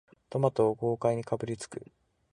[0.31, 1.85] トマトを豪快にかぶりつく